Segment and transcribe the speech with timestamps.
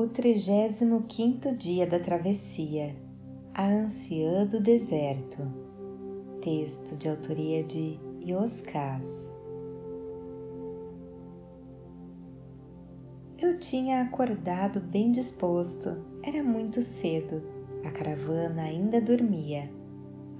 [0.00, 2.96] O 35 dia da travessia,
[3.52, 5.42] a anciã do deserto.
[6.40, 9.30] Texto de autoria de Yoskas.
[13.36, 17.42] Eu tinha acordado bem disposto, era muito cedo,
[17.84, 19.70] a caravana ainda dormia.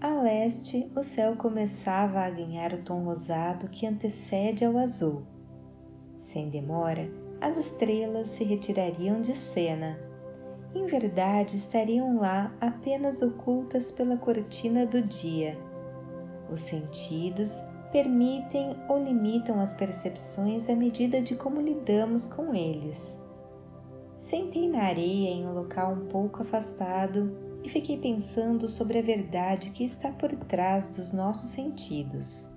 [0.01, 5.23] A leste, o céu começava a ganhar o tom rosado que antecede ao azul.
[6.17, 7.11] Sem demora,
[7.41, 9.99] as estrelas se retirariam de cena.
[10.75, 15.59] Em verdade, estariam lá apenas ocultas pela cortina do dia.
[16.51, 23.19] Os sentidos permitem ou limitam as percepções à medida de como lidamos com eles.
[24.19, 29.71] Sentei na areia em um local um pouco afastado e fiquei pensando sobre a verdade
[29.71, 32.49] que está por trás dos nossos sentidos.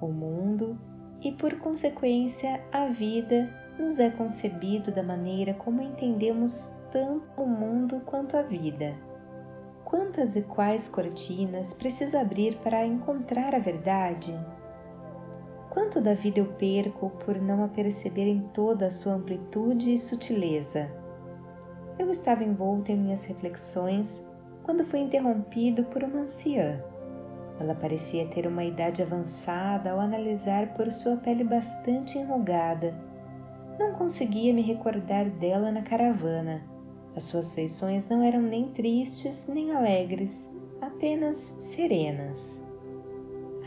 [0.00, 0.78] O mundo
[1.22, 8.00] e, por consequência, a vida nos é concebido da maneira como entendemos tanto o mundo
[8.06, 8.94] quanto a vida.
[9.84, 14.38] Quantas e quais cortinas preciso abrir para encontrar a verdade?
[15.70, 19.98] Quanto da vida eu perco por não a perceber em toda a sua amplitude e
[19.98, 20.88] sutileza?
[21.98, 24.24] Eu estava envolto em minhas reflexões
[24.62, 26.80] quando fui interrompido por uma anciã.
[27.60, 32.94] Ela parecia ter uma idade avançada ao analisar por sua pele bastante enrugada
[33.78, 36.62] não conseguia me recordar dela na caravana.
[37.16, 42.62] As suas feições não eram nem tristes nem alegres, apenas serenas.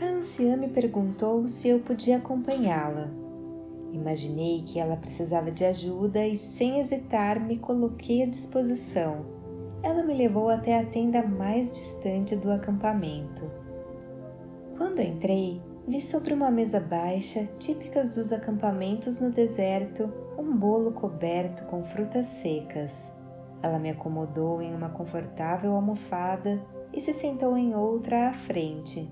[0.00, 3.10] A anciã me perguntou se eu podia acompanhá-la.
[3.92, 9.26] Imaginei que ela precisava de ajuda e, sem hesitar, me coloquei à disposição.
[9.82, 13.50] Ela me levou até a tenda mais distante do acampamento.
[14.76, 21.64] Quando entrei, vi sobre uma mesa baixa, típicas dos acampamentos no deserto, um bolo coberto
[21.64, 23.10] com frutas secas.
[23.62, 26.60] Ela me acomodou em uma confortável almofada
[26.92, 29.10] e se sentou em outra à frente.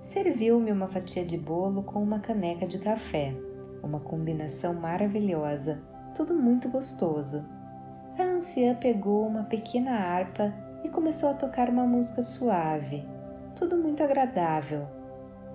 [0.00, 3.34] Serviu-me uma fatia de bolo com uma caneca de café,
[3.82, 5.82] uma combinação maravilhosa,
[6.14, 7.44] tudo muito gostoso.
[8.16, 10.54] A anciã pegou uma pequena harpa
[10.84, 13.04] e começou a tocar uma música suave,
[13.56, 15.01] tudo muito agradável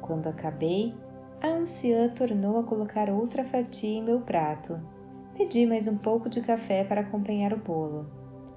[0.01, 0.93] quando acabei,
[1.41, 4.79] a anciã tornou a colocar outra fatia em meu prato.
[5.35, 8.07] Pedi mais um pouco de café para acompanhar o bolo.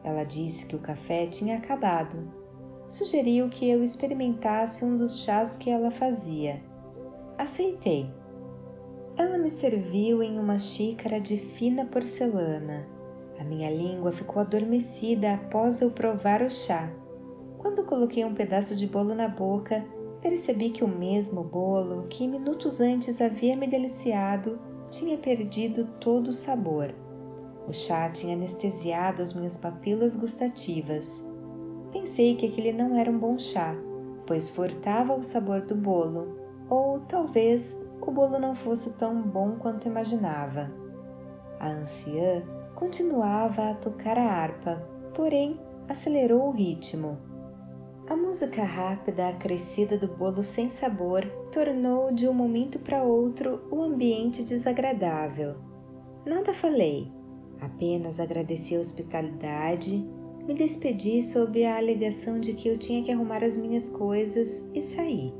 [0.02, 2.32] Ela disse que o café tinha acabado.
[2.88, 6.62] Sugeriu que eu experimentasse um dos chás que ela fazia.
[7.36, 8.10] Aceitei.
[9.16, 12.86] Ela me serviu em uma xícara de fina porcelana.
[13.38, 16.90] A minha língua ficou adormecida após eu provar o chá.
[17.58, 19.84] Quando coloquei um pedaço de bolo na boca,
[20.20, 24.58] percebi que o mesmo bolo que minutos antes havia me deliciado
[24.90, 26.94] tinha perdido todo o sabor.
[27.66, 31.24] O chá tinha anestesiado as minhas papilas gustativas.
[31.92, 33.74] Pensei que aquele não era um bom chá,
[34.26, 36.36] pois furtava o sabor do bolo,
[36.68, 40.70] ou talvez o bolo não fosse tão bom quanto imaginava.
[41.58, 42.42] A anciã
[42.74, 44.82] continuava a tocar a harpa,
[45.14, 47.29] porém acelerou o ritmo
[48.10, 53.80] a música rápida acrescida do bolo sem sabor tornou de um momento para outro o
[53.80, 55.54] ambiente desagradável.
[56.26, 57.06] Nada falei,
[57.60, 60.04] apenas agradeci a hospitalidade,
[60.44, 64.82] me despedi sob a alegação de que eu tinha que arrumar as minhas coisas e
[64.82, 65.32] saí.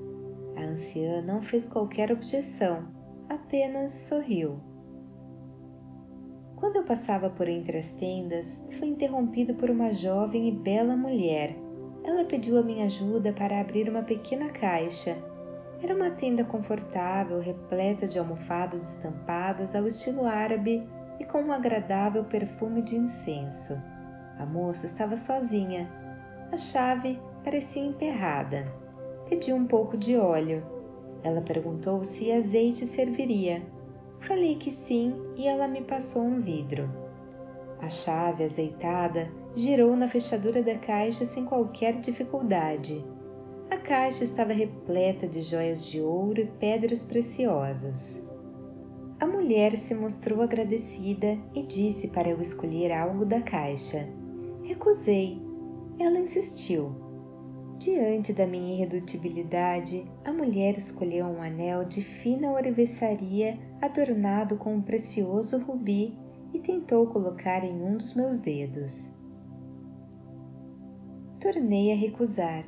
[0.56, 2.86] A anciã não fez qualquer objeção,
[3.28, 4.60] apenas sorriu.
[6.54, 11.68] Quando eu passava por entre as tendas, fui interrompido por uma jovem e bela mulher
[12.02, 15.16] ela pediu a minha ajuda para abrir uma pequena caixa.
[15.82, 20.86] Era uma tenda confortável, repleta de almofadas estampadas ao estilo árabe
[21.18, 23.80] e com um agradável perfume de incenso.
[24.38, 25.90] A moça estava sozinha.
[26.50, 28.66] A chave parecia emperrada.
[29.28, 30.62] Pedi um pouco de óleo.
[31.22, 33.62] Ela perguntou se azeite serviria.
[34.20, 36.90] Falei que sim e ela me passou um vidro.
[37.80, 43.04] A chave azeitada girou na fechadura da caixa sem qualquer dificuldade.
[43.70, 48.22] A caixa estava repleta de joias de ouro e pedras preciosas.
[49.18, 54.08] A mulher se mostrou agradecida e disse para eu escolher algo da caixa.
[54.62, 55.42] Recusei.
[55.98, 56.94] Ela insistiu.
[57.78, 64.82] Diante da minha irredutibilidade, a mulher escolheu um anel de fina orivesaria adornado com um
[64.82, 66.18] precioso rubi
[66.52, 69.19] e tentou colocar em um dos meus dedos.
[71.40, 72.66] Tornei a recusar.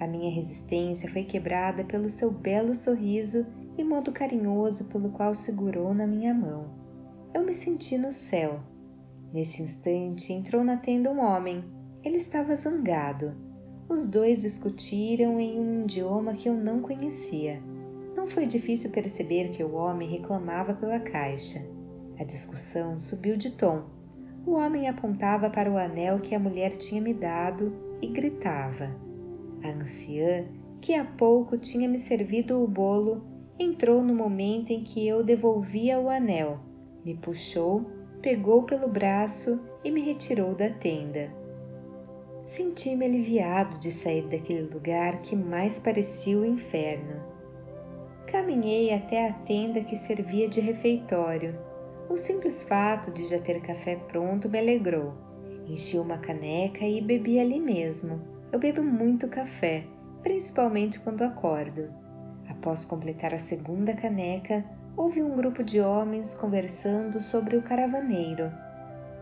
[0.00, 5.92] A minha resistência foi quebrada pelo seu belo sorriso e modo carinhoso pelo qual segurou
[5.92, 6.70] na minha mão.
[7.34, 8.60] Eu me senti no céu.
[9.30, 11.62] Nesse instante entrou na tenda um homem.
[12.02, 13.36] Ele estava zangado.
[13.90, 17.62] Os dois discutiram em um idioma que eu não conhecia.
[18.16, 21.62] Não foi difícil perceber que o homem reclamava pela caixa.
[22.18, 23.84] A discussão subiu de tom.
[24.46, 28.90] O homem apontava para o anel que a mulher tinha me dado e gritava.
[29.62, 30.46] A anciã,
[30.80, 33.24] que há pouco tinha me servido o bolo,
[33.58, 36.60] entrou no momento em que eu devolvia o anel,
[37.04, 37.84] me puxou
[38.24, 41.30] pegou pelo braço e me retirou da tenda.
[42.42, 47.22] Senti-me aliviado de sair daquele lugar que mais parecia o inferno.
[48.26, 51.54] Caminhei até a tenda que servia de refeitório.
[52.08, 55.12] O simples fato de já ter café pronto me alegrou.
[55.66, 58.20] Enchi uma caneca e bebi ali mesmo.
[58.52, 59.84] Eu bebo muito café,
[60.22, 61.90] principalmente quando acordo.
[62.48, 64.64] Após completar a segunda caneca,
[64.96, 68.52] houve um grupo de homens conversando sobre o caravaneiro.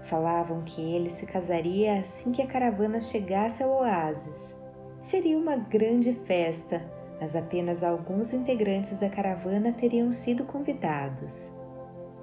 [0.04, 4.56] Falavam que ele se casaria assim que a caravana chegasse ao oásis.
[5.00, 6.82] Seria uma grande festa,
[7.20, 11.52] mas apenas alguns integrantes da caravana teriam sido convidados.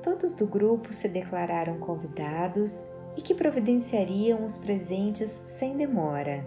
[0.04, 2.86] Todos do grupo se declararam convidados
[3.20, 6.42] e que providenciariam os presentes sem demora.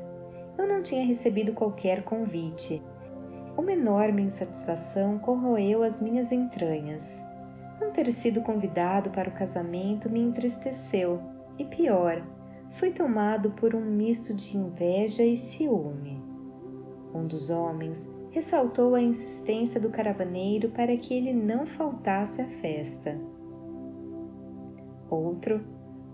[0.56, 2.82] Eu não tinha recebido qualquer convite
[3.56, 7.22] uma enorme insatisfação corroeu as minhas entranhas.
[7.78, 11.20] Não ter sido convidado para o casamento me entristeceu
[11.58, 12.26] e, pior,
[12.70, 16.22] fui tomado por um misto de inveja e ciúme.
[17.14, 23.20] Um dos homens ressaltou a insistência do caravaneiro para que ele não faltasse à festa.
[25.10, 25.62] Outro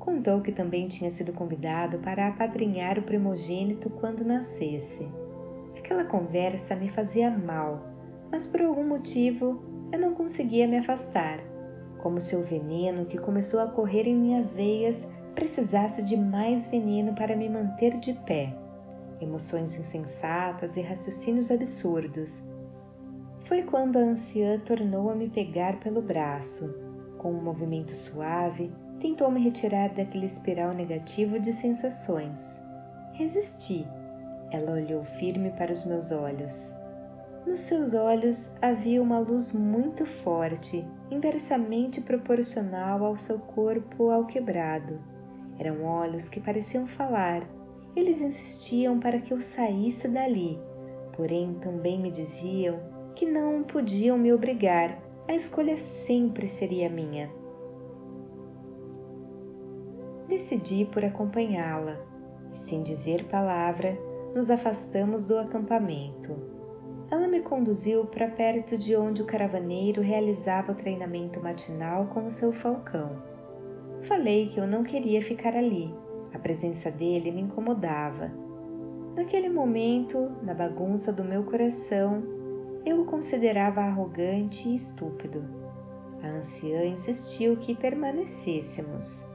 [0.08, 5.06] contou que também tinha sido convidado para apadrinhar o primogênito quando nascesse.
[5.76, 7.82] Aquela conversa me fazia mal,
[8.30, 9.62] mas por algum motivo
[9.92, 11.40] eu não conseguia me afastar,
[11.98, 17.14] como se o veneno que começou a correr em minhas veias precisasse de mais veneno
[17.14, 18.56] para me manter de pé.
[19.20, 22.42] Emoções insensatas e raciocínios absurdos.
[23.40, 26.74] Foi quando a anciã tornou a me pegar pelo braço.
[27.18, 32.62] Com um movimento suave, tentou me retirar daquele espiral negativo de sensações.
[33.12, 33.86] Resisti
[34.50, 36.74] ela olhou firme para os meus olhos.
[37.46, 45.00] Nos seus olhos havia uma luz muito forte, inversamente proporcional ao seu corpo alquebrado.
[45.58, 47.42] Eram olhos que pareciam falar.
[47.96, 50.58] Eles insistiam para que eu saísse dali,
[51.16, 52.78] porém também me diziam
[53.14, 54.96] que não podiam me obrigar,
[55.26, 57.28] a escolha sempre seria minha.
[60.38, 61.98] Decidi por acompanhá-la,
[62.52, 63.98] e sem dizer palavra,
[64.32, 66.32] nos afastamos do acampamento.
[67.10, 72.30] Ela me conduziu para perto de onde o caravaneiro realizava o treinamento matinal com o
[72.30, 73.20] seu falcão.
[74.02, 75.92] Falei que eu não queria ficar ali,
[76.32, 78.30] a presença dele me incomodava.
[79.16, 82.22] Naquele momento, na bagunça do meu coração,
[82.86, 85.44] eu o considerava arrogante e estúpido.
[86.22, 89.27] A anciã insistiu que permanecêssemos.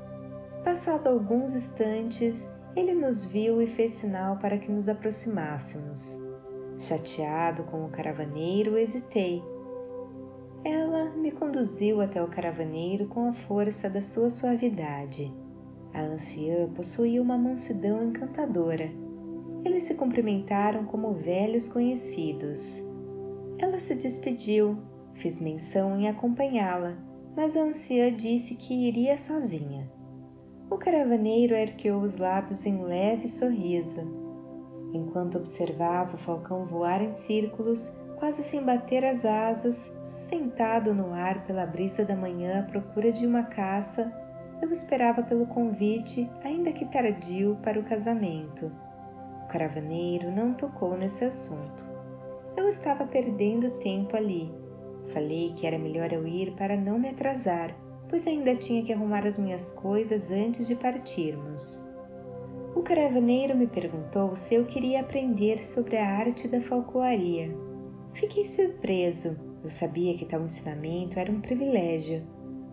[0.63, 6.18] Passado alguns instantes, ele nos viu e fez sinal para que nos aproximássemos.
[6.80, 9.44] Chateado com o caravaneiro, hesitei.
[10.63, 15.33] Ela me conduziu até o caravaneiro com a força da sua suavidade.
[15.94, 18.90] A anciã possuía uma mansidão encantadora.
[19.66, 22.81] Eles se cumprimentaram como velhos conhecidos.
[23.57, 24.78] Ela se despediu,
[25.16, 26.97] fiz menção em acompanhá-la,
[27.35, 29.82] mas a anciã disse que iria sozinha.
[30.73, 34.01] O caravaneiro ergueu os lábios em leve sorriso.
[34.92, 41.45] Enquanto observava o falcão voar em círculos, quase sem bater as asas, sustentado no ar
[41.45, 44.11] pela brisa da manhã à procura de uma caça,
[44.63, 48.71] eu esperava pelo convite, ainda que tardio, para o casamento.
[49.44, 51.87] O caravaneiro não tocou nesse assunto.
[52.57, 54.51] Eu estava perdendo tempo ali.
[55.13, 57.75] Falei que era melhor eu ir para não me atrasar
[58.10, 61.83] pois ainda tinha que arrumar as minhas coisas antes de partirmos.
[62.76, 67.56] O caravaneiro me perguntou se eu queria aprender sobre a arte da falcoaria.
[68.14, 69.38] Fiquei surpreso.
[69.64, 72.24] Eu sabia que tal ensinamento era um privilégio.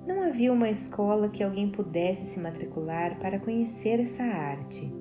[0.06, 4.92] Não havia uma escola que alguém pudesse se matricular para conhecer essa arte.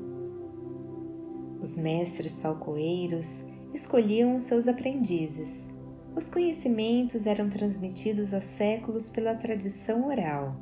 [1.62, 3.44] Os mestres falcoeiros
[3.74, 5.70] escolhiam os seus aprendizes
[6.16, 10.56] os conhecimentos eram transmitidos há séculos pela tradição oral.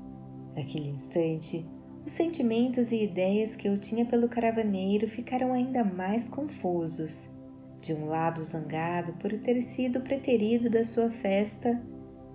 [0.56, 1.66] Naquele instante,
[2.06, 7.36] os sentimentos e ideias que eu tinha pelo caravaneiro ficaram ainda mais confusos.
[7.82, 11.82] De um lado, zangado por ter sido preterido da sua festa,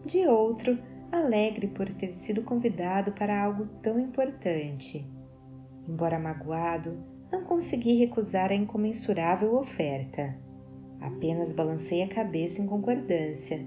[0.07, 0.79] de outro,
[1.11, 5.07] alegre por ter sido convidado para algo tão importante.
[5.89, 10.37] Embora magoado, não consegui recusar a incomensurável oferta.
[11.03, 13.67] Apenas balancei a cabeça em concordância.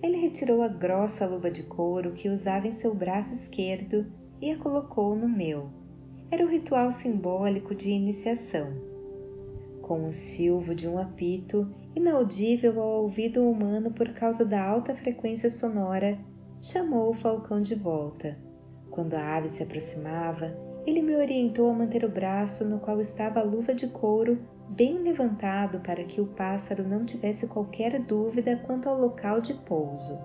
[0.00, 4.06] Ele retirou a grossa luva de couro que usava em seu braço esquerdo
[4.40, 5.70] e a colocou no meu.
[6.30, 8.72] Era o ritual simbólico de iniciação.
[9.82, 15.50] Com o silvo de um apito, inaudível ao ouvido humano por causa da alta frequência
[15.50, 16.16] sonora,
[16.62, 18.38] chamou o falcão de volta.
[18.88, 23.40] Quando a ave se aproximava, ele me orientou a manter o braço no qual estava
[23.40, 24.38] a luva de couro
[24.68, 30.18] bem levantado para que o pássaro não tivesse qualquer dúvida quanto ao local de pouso.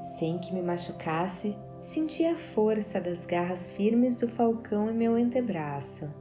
[0.00, 6.12] Sem que me machucasse, senti a força das garras firmes do falcão em meu antebraço,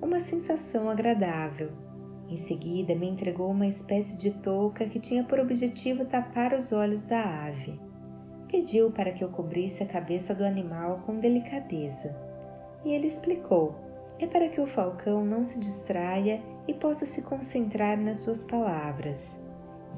[0.00, 1.70] uma sensação agradável.
[2.28, 7.04] Em seguida, me entregou uma espécie de touca que tinha por objetivo tapar os olhos
[7.04, 7.80] da ave.
[8.48, 12.16] Pediu para que eu cobrisse a cabeça do animal com delicadeza.
[12.84, 13.85] E ele explicou:
[14.18, 19.38] é para que o falcão não se distraia e possa se concentrar nas suas palavras.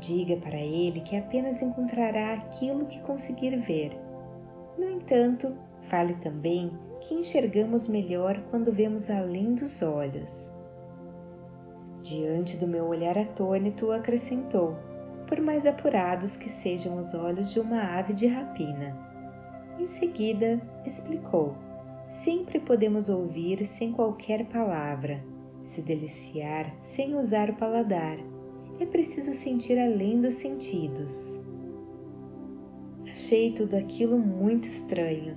[0.00, 3.98] Diga para ele que apenas encontrará aquilo que conseguir ver.
[4.76, 6.70] No entanto, fale também
[7.00, 10.52] que enxergamos melhor quando vemos além dos olhos.
[12.02, 14.76] Diante do meu olhar atônito, acrescentou:
[15.26, 18.96] por mais apurados que sejam os olhos de uma ave de rapina.
[19.78, 21.54] Em seguida, explicou:
[22.08, 25.22] sempre podemos ouvir sem qualquer palavra,
[25.62, 28.18] se deliciar sem usar o paladar.
[28.80, 31.38] É preciso sentir além dos sentidos.
[33.10, 35.36] Achei tudo aquilo muito estranho.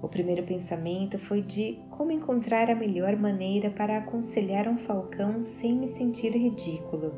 [0.00, 5.74] O primeiro pensamento foi de como encontrar a melhor maneira para aconselhar um falcão sem
[5.74, 7.14] me sentir ridículo.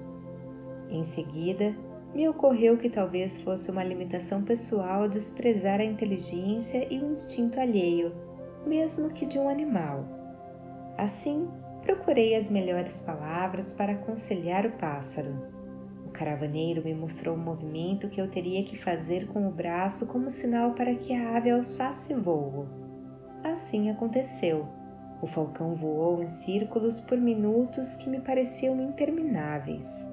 [0.88, 1.76] Em seguida,
[2.14, 8.12] me ocorreu que talvez fosse uma limitação pessoal desprezar a inteligência e o instinto alheio,
[8.68, 10.04] mesmo que de um animal.
[10.96, 11.48] Assim,
[11.82, 15.34] procurei as melhores palavras para aconselhar o pássaro.
[16.04, 20.28] O caravaneiro me mostrou o movimento que eu teria que fazer com o braço como
[20.28, 22.66] sinal para que a ave alçasse voo.
[23.42, 24.68] Assim aconteceu.
[25.22, 30.06] O falcão voou em círculos por minutos que me pareciam intermináveis.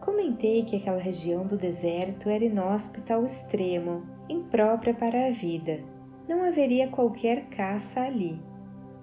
[0.00, 5.80] Comentei que aquela região do deserto era inóspita ao extremo, imprópria para a vida.
[6.28, 8.38] Não haveria qualquer caça ali.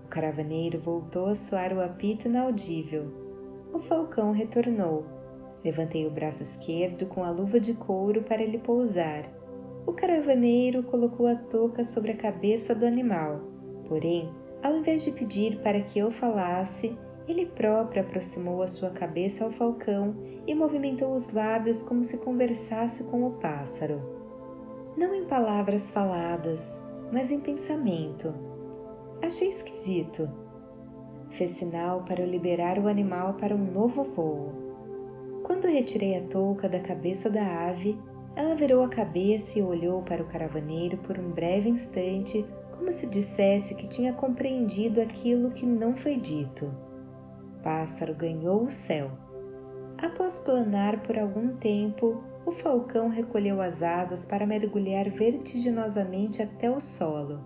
[0.06, 3.12] O caravaneiro voltou a soar o apito inaudível.
[3.74, 5.04] O falcão retornou.
[5.64, 9.24] Levantei o braço esquerdo com a luva de couro para ele pousar.
[9.88, 13.42] O caravaneiro colocou a touca sobre a cabeça do animal.
[13.88, 14.30] Porém,
[14.62, 16.96] ao invés de pedir para que eu falasse,
[17.28, 20.16] ele próprio aproximou a sua cabeça ao falcão
[20.46, 24.00] e movimentou os lábios como se conversasse com o pássaro.
[24.96, 26.80] Não em palavras faladas,
[27.12, 28.34] mas em pensamento.
[29.22, 30.30] Achei esquisito.
[31.30, 34.52] Fez sinal para eu liberar o animal para um novo voo.
[35.44, 37.98] Quando retirei a touca da cabeça da ave,
[38.36, 42.46] ela virou a cabeça e olhou para o caravaneiro por um breve instante,
[42.78, 46.72] como se dissesse que tinha compreendido aquilo que não foi dito
[47.66, 49.10] pássaro ganhou o céu.
[49.98, 56.80] Após planar por algum tempo, o falcão recolheu as asas para mergulhar vertiginosamente até o
[56.80, 57.42] solo.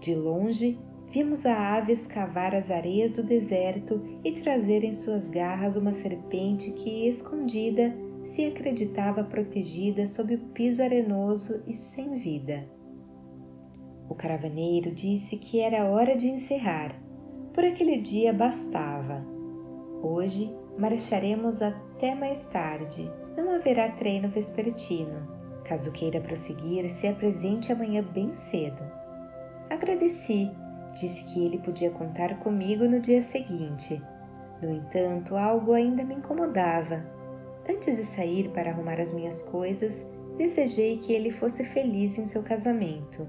[0.00, 5.76] De longe, vimos a ave escavar as areias do deserto e trazer em suas garras
[5.76, 12.68] uma serpente que, escondida, se acreditava protegida sob o piso arenoso e sem vida.
[14.08, 16.94] O caravaneiro disse que era hora de encerrar.
[17.54, 19.24] Por aquele dia bastava.
[20.02, 23.10] Hoje marcharemos até mais tarde.
[23.36, 25.28] Não haverá treino vespertino.
[25.64, 28.82] Caso queira prosseguir, se apresente amanhã bem cedo.
[29.70, 30.50] Agradeci,
[30.94, 34.00] disse que ele podia contar comigo no dia seguinte.
[34.62, 37.04] No entanto, algo ainda me incomodava.
[37.68, 42.42] Antes de sair para arrumar as minhas coisas, desejei que ele fosse feliz em seu
[42.42, 43.26] casamento.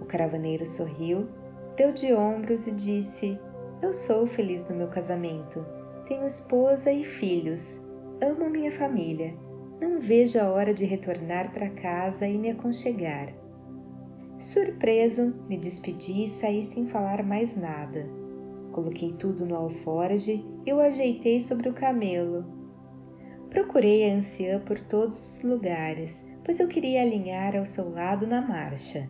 [0.00, 1.28] O caravaneiro sorriu,
[1.76, 3.38] deu de ombros e disse:
[3.82, 5.64] Eu sou feliz no meu casamento
[6.08, 7.80] tenho esposa e filhos.
[8.20, 9.32] Amo minha família.
[9.80, 13.32] Não vejo a hora de retornar para casa e me aconchegar.
[14.40, 18.10] Surpreso, me despedi e saí sem falar mais nada.
[18.72, 22.44] Coloquei tudo no alforge e o ajeitei sobre o camelo.
[23.50, 28.40] Procurei a anciã por todos os lugares, pois eu queria alinhar ao seu lado na
[28.40, 29.08] marcha.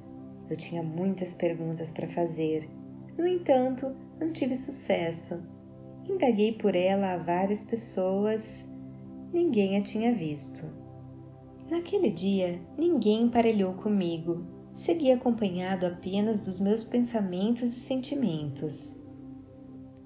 [0.50, 2.68] Eu tinha muitas perguntas para fazer.
[3.16, 5.42] No entanto, não tive sucesso.
[6.06, 8.67] Indaguei por ela a várias pessoas,
[9.32, 10.66] ninguém a tinha visto.
[11.70, 14.46] Naquele dia, ninguém emparelhou comigo.
[14.74, 18.98] Segui acompanhado apenas dos meus pensamentos e sentimentos.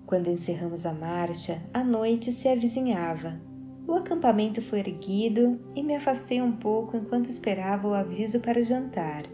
[0.06, 3.40] Quando encerramos a marcha, a noite se avizinhava.
[3.86, 8.64] O acampamento foi erguido e me afastei um pouco enquanto esperava o aviso para o
[8.64, 9.24] jantar.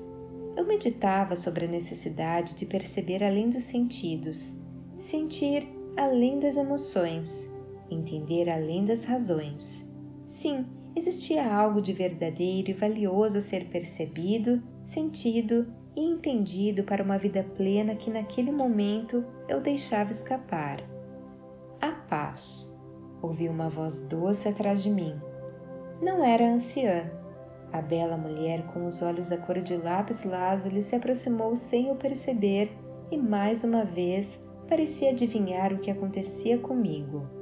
[0.56, 4.60] Eu meditava sobre a necessidade de perceber além dos sentidos,
[4.98, 7.50] sentir além das emoções,
[7.90, 9.86] entender além das razões.
[10.26, 15.66] Sim, existia algo de verdadeiro e valioso a ser percebido, sentido
[15.96, 20.82] e entendido para uma vida plena que naquele momento eu deixava escapar.
[21.80, 22.76] A paz.
[23.20, 25.14] Ouvi uma voz doce atrás de mim.
[26.00, 27.10] Não era a anciã.
[27.72, 31.96] A bela mulher com os olhos da cor de lápis lazuli se aproximou sem o
[31.96, 32.70] perceber
[33.10, 37.37] e mais uma vez parecia adivinhar o que acontecia comigo.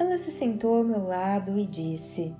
[0.00, 2.34] Ela se sentou ao meu lado e disse: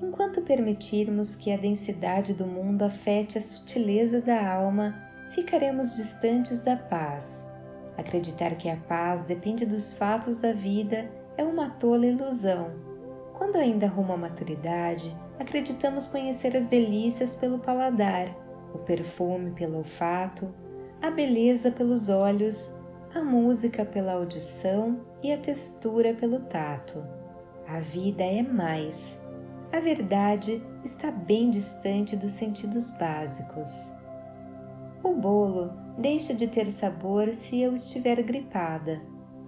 [0.00, 4.94] Enquanto permitirmos que a densidade do mundo afete a sutileza da alma,
[5.28, 7.46] ficaremos distantes da paz.
[7.98, 12.70] Acreditar que a paz depende dos fatos da vida é uma tola ilusão.
[13.36, 18.34] Quando ainda rumo à maturidade, acreditamos conhecer as delícias pelo paladar,
[18.72, 20.50] o perfume pelo olfato,
[21.02, 22.72] a beleza pelos olhos
[23.14, 27.04] a música pela audição e a textura pelo tato.
[27.68, 29.20] A vida é mais.
[29.70, 33.92] A verdade está bem distante dos sentidos básicos.
[35.04, 39.02] O bolo deixa de ter sabor se eu estiver gripada.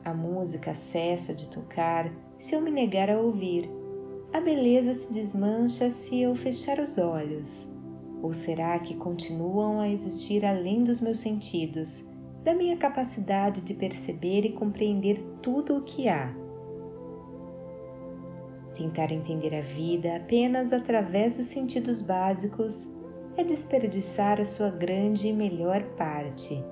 [0.05, 3.71] A música cessa de tocar se eu me negar a ouvir.
[4.35, 7.67] A beleza se desmancha se eu fechar os olhos.
[8.21, 12.05] Ou será que continuam a existir além dos meus sentidos?
[12.45, 16.31] Da minha capacidade de perceber e compreender tudo o que há.
[18.75, 22.87] Tentar entender a vida apenas através dos sentidos básicos
[23.37, 26.63] é desperdiçar a sua grande e melhor parte.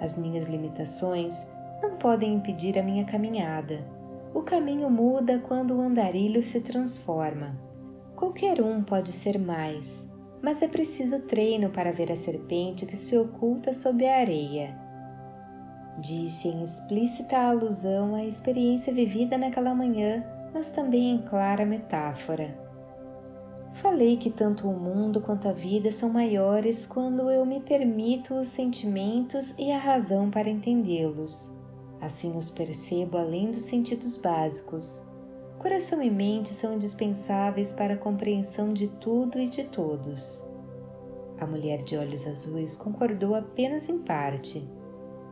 [0.00, 1.34] As minhas limitações
[1.82, 3.84] não podem impedir a minha caminhada.
[4.32, 7.58] O caminho muda quando o andarilho se transforma.
[8.14, 10.08] Qualquer um pode ser mais,
[10.40, 14.87] mas é preciso treino para ver a serpente que se oculta sob a areia
[15.98, 22.56] disse em explícita alusão à experiência vivida naquela manhã, mas também em clara metáfora.
[23.74, 28.48] Falei que tanto o mundo quanto a vida são maiores quando eu me permito os
[28.48, 31.54] sentimentos e a razão para entendê-los.
[32.00, 35.02] Assim os percebo além dos sentidos básicos.
[35.58, 40.44] Coração e mente são indispensáveis para a compreensão de tudo e de todos.
[41.40, 44.66] A mulher de olhos azuis concordou apenas em parte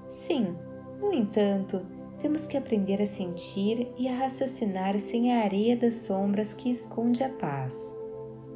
[0.09, 0.57] Sim,
[1.01, 1.85] no entanto,
[2.21, 7.23] temos que aprender a sentir e a raciocinar sem a areia das sombras que esconde
[7.23, 7.95] a paz.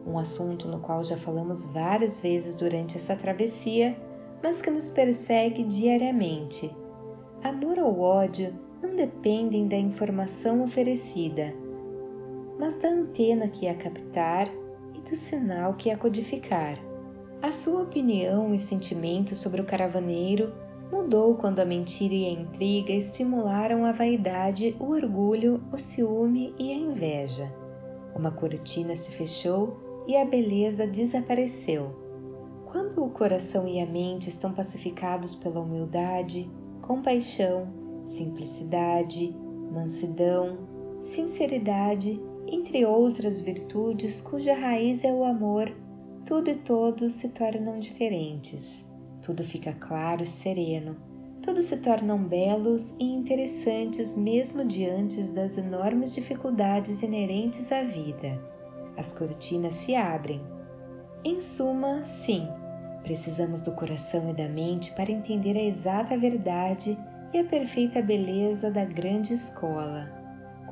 [0.06, 3.96] Um assunto no qual já falamos várias vezes durante essa travessia,
[4.42, 6.74] mas que nos persegue diariamente.
[7.42, 11.54] Amor ou ódio não dependem da informação oferecida,
[12.58, 14.48] mas da antena que a captar
[14.94, 16.78] e do sinal que a codificar.
[17.42, 20.52] A sua opinião e sentimento sobre o caravaneiro
[20.90, 26.72] mudou quando a mentira e a intriga estimularam a vaidade, o orgulho, o ciúme e
[26.72, 27.52] a inveja.
[28.14, 31.94] Uma cortina se fechou e a beleza desapareceu.
[32.66, 36.50] Quando o coração e a mente estão pacificados pela humildade,
[36.82, 37.68] compaixão,
[38.04, 39.34] simplicidade,
[39.72, 40.58] mansidão,
[41.02, 45.72] sinceridade, entre outras virtudes cuja raiz é o amor,
[46.26, 48.89] tudo e todos se tornam diferentes
[49.30, 50.96] tudo fica claro e sereno,
[51.40, 58.42] todos se tornam belos e interessantes mesmo diante das enormes dificuldades inerentes à vida.
[58.96, 60.40] As cortinas se abrem.
[61.24, 62.48] Em suma, sim,
[63.04, 66.98] precisamos do coração e da mente para entender a exata verdade
[67.32, 70.10] e a perfeita beleza da grande escola.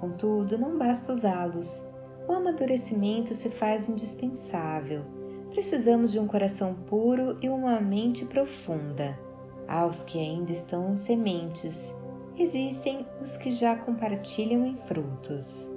[0.00, 1.80] Contudo, não basta usá-los.
[2.26, 5.17] O amadurecimento se faz indispensável
[5.58, 9.18] precisamos de um coração puro e uma mente profunda.
[9.66, 11.92] Aos que ainda estão em sementes,
[12.38, 15.68] existem os que já compartilham em frutos.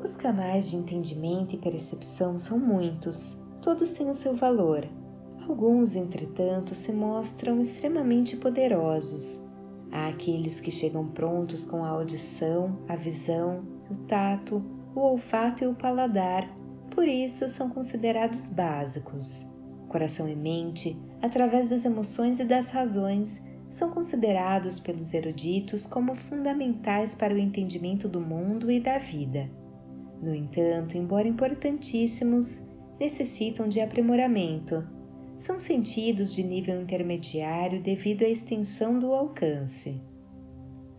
[0.00, 4.86] Os canais de entendimento e percepção são muitos, todos têm o seu valor.
[5.48, 9.42] Alguns, entretanto, se mostram extremamente poderosos.
[9.90, 14.64] Há aqueles que chegam prontos com a audição, a visão, o tato,
[14.94, 16.59] o olfato e o paladar
[17.00, 19.46] por isso são considerados básicos.
[19.88, 27.14] Coração e mente, através das emoções e das razões, são considerados pelos eruditos como fundamentais
[27.14, 29.50] para o entendimento do mundo e da vida.
[30.20, 32.60] No entanto, embora importantíssimos,
[33.00, 34.86] necessitam de aprimoramento.
[35.38, 39.98] São sentidos de nível intermediário devido à extensão do alcance.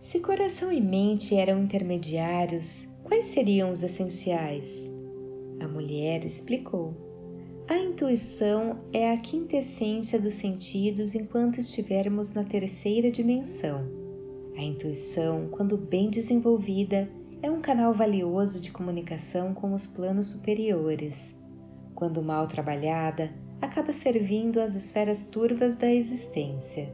[0.00, 4.90] Se coração e mente eram intermediários, quais seriam os essenciais?
[5.62, 6.92] A mulher explicou.
[7.68, 13.88] A intuição é a quintessência dos sentidos enquanto estivermos na terceira dimensão.
[14.56, 17.08] A intuição, quando bem desenvolvida,
[17.40, 21.38] é um canal valioso de comunicação com os planos superiores.
[21.94, 26.92] Quando mal trabalhada, acaba servindo às esferas turvas da existência.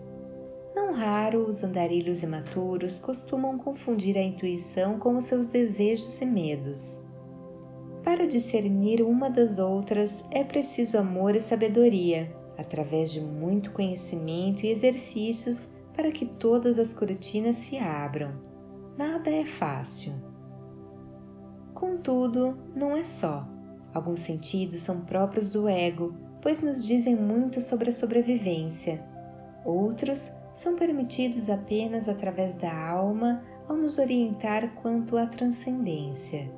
[0.76, 7.07] Não raro, os andarilhos imaturos costumam confundir a intuição com os seus desejos e medos.
[8.08, 14.70] Para discernir uma das outras é preciso amor e sabedoria, através de muito conhecimento e
[14.70, 18.32] exercícios para que todas as cortinas se abram.
[18.96, 20.14] Nada é fácil.
[21.74, 23.46] Contudo, não é só.
[23.92, 29.04] Alguns sentidos são próprios do ego, pois nos dizem muito sobre a sobrevivência.
[29.66, 36.50] Outros são permitidos apenas através da alma ao nos orientar quanto à transcendência.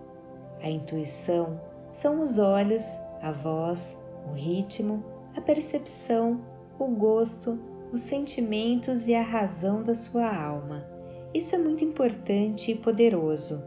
[0.63, 1.61] A intuição
[1.93, 2.85] são os olhos,
[3.23, 3.99] a voz,
[4.31, 5.05] o ritmo,
[5.37, 6.41] a percepção,
[6.79, 7.59] o gosto,
[7.93, 10.87] os sentimentos e a razão da sua alma.
[11.35, 13.63] Isso é muito importante e poderoso.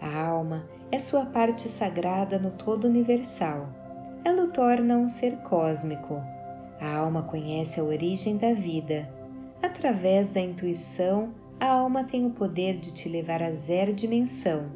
[0.00, 3.68] A alma é sua parte sagrada no todo universal.
[4.24, 6.14] Ela o torna um ser cósmico.
[6.80, 9.08] A alma conhece a origem da vida
[9.64, 14.70] Através da intuição, a alma tem o poder de te levar à zero dimensão,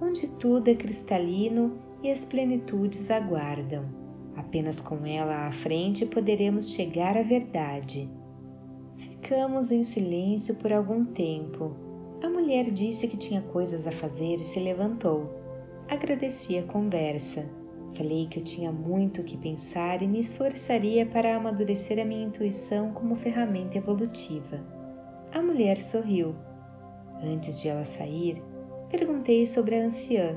[0.00, 3.84] onde tudo é cristalino e as plenitudes aguardam.
[4.36, 8.08] Apenas com ela à frente poderemos chegar à verdade.
[8.96, 11.76] Ficamos em silêncio por algum tempo.
[12.22, 15.28] A mulher disse que tinha coisas a fazer e se levantou.
[15.88, 17.48] Agradeci a conversa.
[17.94, 22.26] Falei que eu tinha muito o que pensar e me esforçaria para amadurecer a minha
[22.26, 24.64] intuição como ferramenta evolutiva.
[25.32, 26.34] A mulher sorriu.
[27.22, 28.42] Antes de ela sair,
[28.90, 30.36] perguntei sobre a anciã.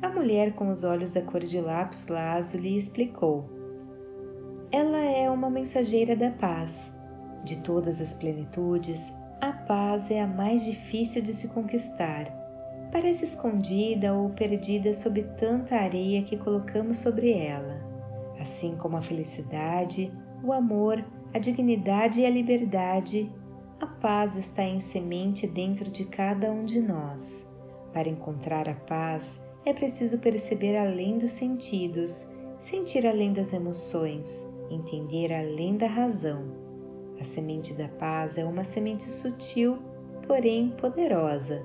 [0.00, 3.48] A mulher com os olhos da cor de lápis lazuli explicou.
[4.70, 6.92] Ela é uma mensageira da paz.
[7.44, 12.38] De todas as plenitudes, a paz é a mais difícil de se conquistar
[12.90, 17.80] parece escondida ou perdida sob tanta areia que colocamos sobre ela,
[18.40, 23.30] assim como a felicidade, o amor, a dignidade e a liberdade.
[23.80, 27.47] A paz está em semente dentro de cada um de nós.
[27.92, 32.26] Para encontrar a paz, é preciso perceber além dos sentidos,
[32.58, 36.44] sentir além das emoções, entender além da razão.
[37.20, 39.78] A semente da paz é uma semente sutil,
[40.26, 41.64] porém poderosa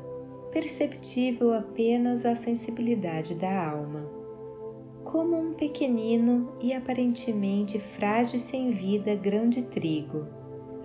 [0.53, 4.07] perceptível apenas à sensibilidade da alma.
[5.03, 10.27] Como um pequenino e aparentemente frágil sem vida grão de trigo,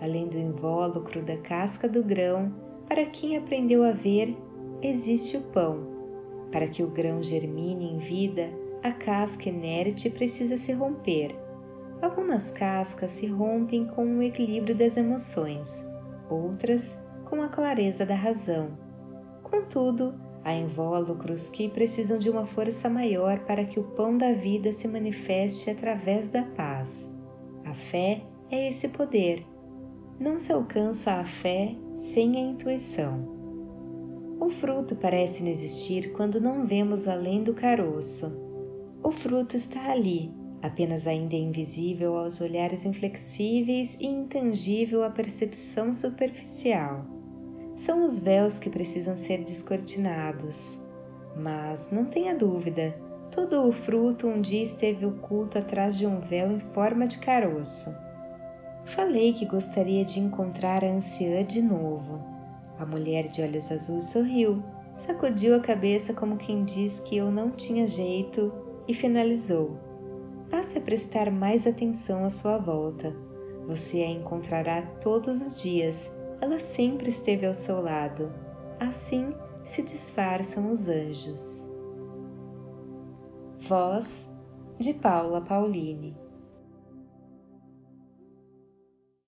[0.01, 2.51] além do invólucro da casca do grão,
[2.89, 4.35] para quem aprendeu a ver,
[4.83, 5.87] existe o pão.
[6.51, 8.51] Para que o grão germine em vida,
[8.83, 11.35] a casca inerte precisa se romper.
[12.01, 15.87] Algumas cascas se rompem com o equilíbrio das emoções,
[16.31, 18.89] outras com a clareza da razão
[19.51, 20.15] Contudo,
[20.45, 24.87] há invólucros que precisam de uma força maior para que o pão da vida se
[24.87, 27.11] manifeste através da paz.
[27.65, 29.45] A fé é esse poder.
[30.21, 33.38] Não se alcança a fé sem a intuição.
[34.41, 38.41] O fruto parece existir quando não vemos além do caroço.
[39.03, 45.93] O fruto está ali, apenas ainda é invisível aos olhares inflexíveis e intangível à percepção
[45.93, 47.19] superficial
[47.79, 50.81] são os véus que precisam ser descortinados.
[51.37, 52.93] Mas não tenha dúvida,
[53.31, 57.95] todo o fruto um dia esteve oculto atrás de um véu em forma de caroço.
[58.85, 62.21] Falei que gostaria de encontrar a anciã de novo.
[62.79, 64.63] A mulher de olhos azuis sorriu,
[64.97, 68.53] sacudiu a cabeça como quem diz que eu não tinha jeito
[68.87, 69.79] e finalizou.
[70.49, 73.15] Passe a prestar mais atenção à sua volta.
[73.67, 76.11] Você a encontrará todos os dias
[76.41, 78.33] ela sempre esteve ao seu lado.
[78.79, 81.67] Assim se disfarçam os anjos.
[83.59, 84.31] Voz
[84.79, 86.17] de Paula Pauline